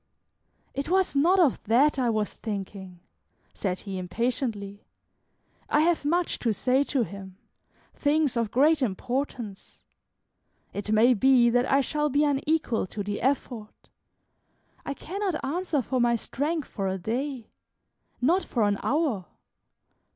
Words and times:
"It 0.73 0.89
was 0.89 1.15
not 1.15 1.39
of 1.39 1.61
that 1.65 1.99
I 1.99 2.09
was 2.09 2.33
thinking," 2.33 3.01
said 3.53 3.81
he, 3.81 3.99
impatiently; 3.99 4.83
"I 5.69 5.81
have 5.81 6.03
much 6.05 6.39
to 6.39 6.53
say 6.55 6.83
to 6.85 7.03
him, 7.03 7.37
things 7.93 8.35
of 8.35 8.49
great 8.49 8.81
importance. 8.81 9.83
It 10.73 10.91
may 10.91 11.13
be 11.13 11.51
that 11.51 11.71
I 11.71 11.81
shall 11.81 12.09
be 12.09 12.23
unequal 12.23 12.87
to 12.87 13.03
the 13.03 13.21
effort; 13.21 13.89
I 14.87 14.95
cannot 14.95 15.35
answer 15.45 15.83
for 15.83 16.01
my 16.01 16.15
strength 16.15 16.67
for 16.67 16.87
a 16.87 16.97
day, 16.97 17.51
not 18.19 18.43
for 18.43 18.63
an 18.63 18.79
hour. 18.81 19.27